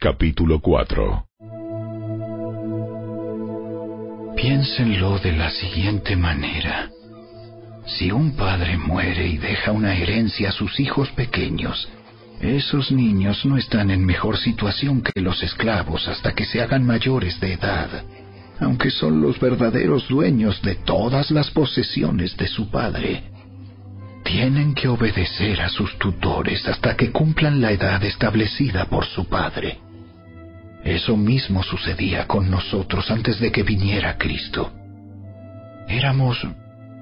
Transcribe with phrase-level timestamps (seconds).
[0.00, 1.26] Capítulo 4
[4.36, 6.88] Piénsenlo de la siguiente manera.
[7.84, 11.88] Si un padre muere y deja una herencia a sus hijos pequeños,
[12.40, 17.40] esos niños no están en mejor situación que los esclavos hasta que se hagan mayores
[17.40, 18.04] de edad,
[18.60, 23.24] aunque son los verdaderos dueños de todas las posesiones de su padre.
[24.22, 29.87] Tienen que obedecer a sus tutores hasta que cumplan la edad establecida por su padre.
[30.84, 34.72] Eso mismo sucedía con nosotros antes de que viniera Cristo.
[35.88, 36.38] Éramos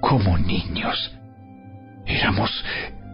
[0.00, 1.12] como niños.
[2.06, 2.50] Éramos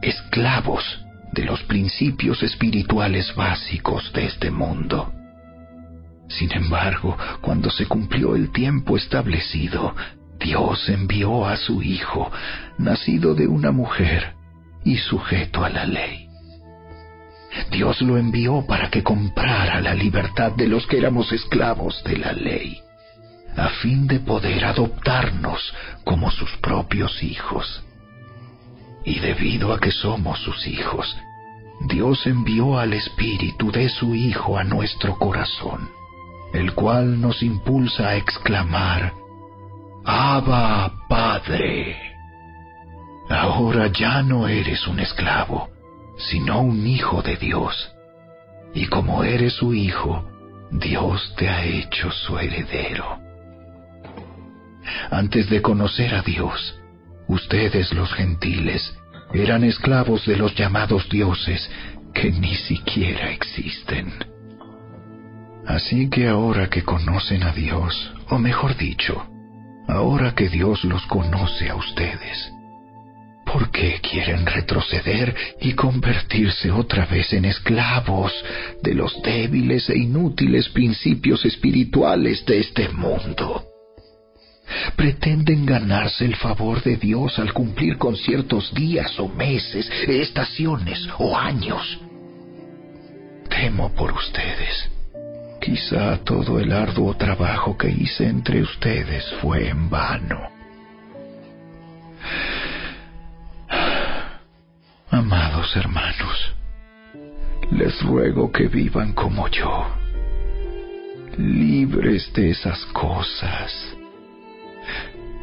[0.02, 5.12] esclavos de los principios espirituales básicos de este mundo.
[6.28, 9.94] Sin embargo, cuando se cumplió el tiempo establecido,
[10.38, 12.30] Dios envió a su Hijo,
[12.78, 14.34] nacido de una mujer
[14.84, 16.29] y sujeto a la ley.
[17.70, 22.32] Dios lo envió para que comprara la libertad de los que éramos esclavos de la
[22.32, 22.80] ley,
[23.56, 27.82] a fin de poder adoptarnos como sus propios hijos.
[29.04, 31.16] Y debido a que somos sus hijos,
[31.88, 35.88] Dios envió al Espíritu de su Hijo a nuestro corazón,
[36.52, 39.12] el cual nos impulsa a exclamar,
[40.04, 41.96] Abba, Padre.
[43.28, 45.68] Ahora ya no eres un esclavo,
[46.28, 47.92] sino un hijo de Dios.
[48.74, 50.24] Y como eres su hijo,
[50.70, 53.18] Dios te ha hecho su heredero.
[55.10, 56.78] Antes de conocer a Dios,
[57.26, 58.96] ustedes los gentiles
[59.32, 61.70] eran esclavos de los llamados dioses
[62.14, 64.12] que ni siquiera existen.
[65.66, 69.26] Así que ahora que conocen a Dios, o mejor dicho,
[69.88, 72.52] ahora que Dios los conoce a ustedes,
[73.52, 78.32] ¿Por qué quieren retroceder y convertirse otra vez en esclavos
[78.80, 83.64] de los débiles e inútiles principios espirituales de este mundo?
[84.94, 91.36] Pretenden ganarse el favor de Dios al cumplir con ciertos días o meses, estaciones o
[91.36, 91.98] años.
[93.48, 94.90] Temo por ustedes.
[95.60, 100.49] Quizá todo el arduo trabajo que hice entre ustedes fue en vano.
[105.74, 106.54] Hermanos,
[107.70, 109.86] les ruego que vivan como yo,
[111.36, 113.72] libres de esas cosas,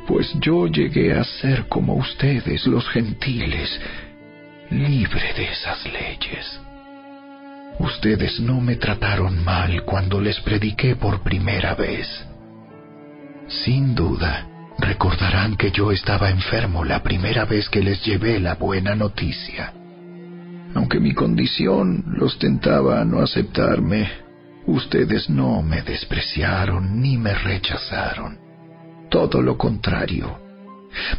[0.07, 3.79] pues yo llegué a ser como ustedes los gentiles,
[4.69, 6.59] libre de esas leyes.
[7.79, 12.07] Ustedes no me trataron mal cuando les prediqué por primera vez.
[13.47, 14.47] Sin duda,
[14.79, 19.73] Recordarán que yo estaba enfermo la primera vez que les llevé la buena noticia.
[20.73, 24.09] Aunque mi condición los tentaba a no aceptarme,
[24.65, 28.37] ustedes no me despreciaron ni me rechazaron.
[29.09, 30.39] Todo lo contrario.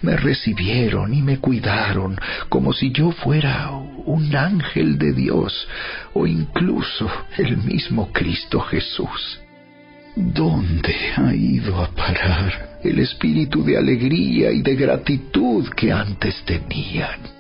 [0.03, 5.69] Me recibieron y me cuidaron como si yo fuera un ángel de Dios
[6.15, 9.41] o incluso el mismo Cristo Jesús.
[10.17, 17.38] ¿Dónde ha ido a parar el espíritu de alegría y de gratitud que antes tenían.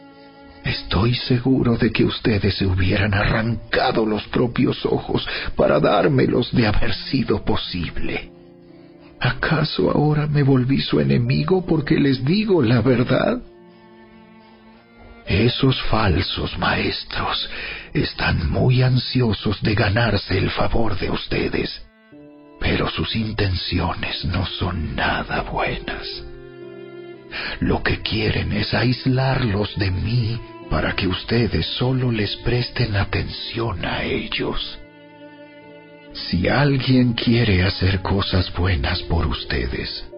[0.68, 6.92] Estoy seguro de que ustedes se hubieran arrancado los propios ojos para dármelos de haber
[6.94, 8.30] sido posible.
[9.18, 13.40] ¿Acaso ahora me volví su enemigo porque les digo la verdad?
[15.26, 17.48] Esos falsos maestros
[17.94, 21.82] están muy ansiosos de ganarse el favor de ustedes
[22.60, 26.24] pero sus intenciones no son nada buenas.
[27.60, 30.40] Lo que quieren es aislarlos de mí
[30.70, 34.78] para que ustedes solo les presten atención a ellos.
[36.12, 40.08] Si alguien quiere hacer cosas buenas por ustedes,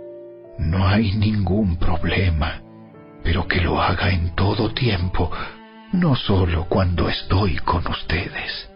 [0.58, 2.62] no hay ningún problema,
[3.22, 5.30] pero que lo haga en todo tiempo,
[5.92, 8.70] no solo cuando estoy con ustedes.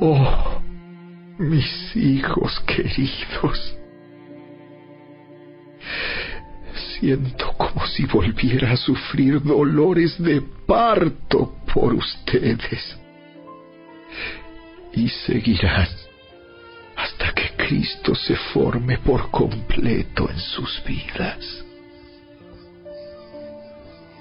[0.00, 0.60] Oh,
[1.38, 3.76] mis hijos queridos.
[7.02, 12.96] Siento como si volviera a sufrir dolores de parto por ustedes.
[14.92, 15.88] Y seguirán
[16.94, 21.64] hasta que Cristo se forme por completo en sus vidas.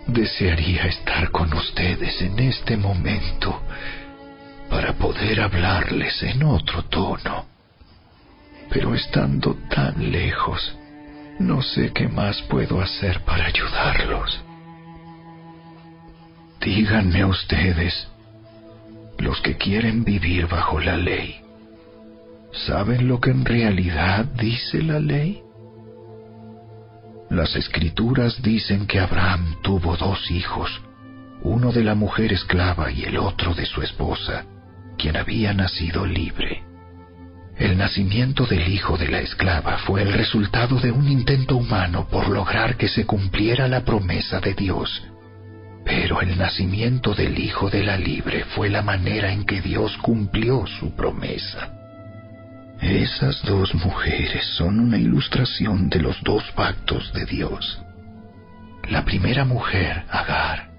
[0.08, 3.62] Desearía estar con ustedes en este momento
[4.72, 7.46] para poder hablarles en otro tono.
[8.72, 10.76] Pero estando tan lejos,
[11.40, 14.44] no sé qué más puedo hacer para ayudarlos.
[16.60, 18.08] Díganme ustedes,
[19.18, 21.42] los que quieren vivir bajo la ley.
[22.52, 25.42] ¿Saben lo que en realidad dice la ley?
[27.30, 30.82] Las escrituras dicen que Abraham tuvo dos hijos,
[31.44, 34.46] uno de la mujer esclava y el otro de su esposa,
[34.98, 36.71] quien había nacido libre.
[37.62, 42.28] El nacimiento del hijo de la esclava fue el resultado de un intento humano por
[42.28, 45.04] lograr que se cumpliera la promesa de Dios.
[45.86, 50.66] Pero el nacimiento del hijo de la libre fue la manera en que Dios cumplió
[50.66, 51.70] su promesa.
[52.82, 57.80] Esas dos mujeres son una ilustración de los dos pactos de Dios.
[58.90, 60.72] La primera mujer, Agar,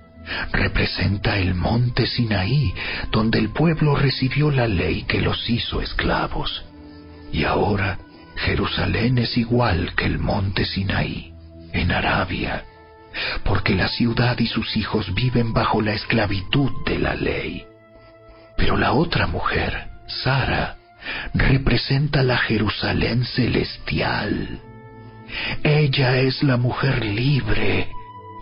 [0.50, 2.74] representa el monte Sinaí,
[3.12, 6.64] donde el pueblo recibió la ley que los hizo esclavos.
[7.32, 7.98] Y ahora
[8.36, 11.32] Jerusalén es igual que el monte Sinaí,
[11.72, 12.64] en Arabia,
[13.44, 17.64] porque la ciudad y sus hijos viven bajo la esclavitud de la ley.
[18.56, 20.76] Pero la otra mujer, Sara,
[21.34, 24.60] representa la Jerusalén celestial.
[25.62, 27.88] Ella es la mujer libre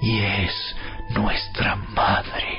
[0.03, 0.77] y es
[1.15, 2.59] nuestra madre.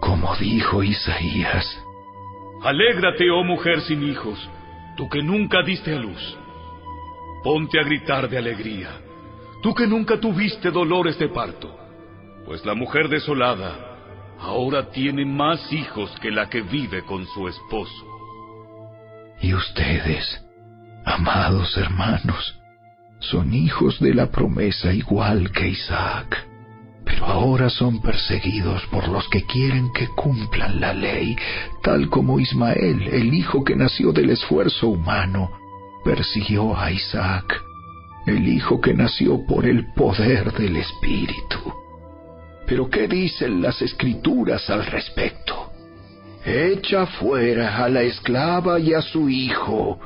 [0.00, 1.82] Como dijo Isaías,
[2.62, 4.50] Alégrate, oh mujer sin hijos,
[5.00, 6.36] tú que nunca diste a luz.
[7.42, 8.90] Ponte a gritar de alegría,
[9.62, 11.74] tú que nunca tuviste dolores de parto,
[12.44, 13.96] pues la mujer desolada
[14.38, 18.06] ahora tiene más hijos que la que vive con su esposo.
[19.40, 20.44] Y ustedes,
[21.06, 22.60] amados hermanos,
[23.20, 26.46] son hijos de la promesa igual que Isaac,
[27.10, 31.36] pero ahora son perseguidos por los que quieren que cumplan la ley,
[31.82, 35.50] tal como Ismael, el hijo que nació del esfuerzo humano,
[36.04, 37.62] persiguió a Isaac,
[38.26, 41.58] el hijo que nació por el poder del Espíritu.
[42.66, 45.72] Pero ¿qué dicen las escrituras al respecto?
[46.44, 49.98] Echa fuera a la esclava y a su hijo,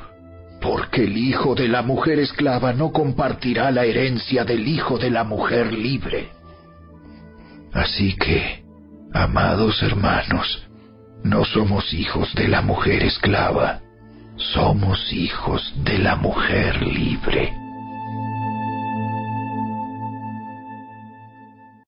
[0.59, 5.23] porque el hijo de la mujer esclava no compartirá la herencia del hijo de la
[5.23, 6.34] mujer libre.
[7.75, 8.63] Así que,
[9.13, 10.65] amados hermanos,
[11.23, 13.81] no somos hijos de la mujer esclava,
[14.37, 17.64] somos hijos de la mujer libre.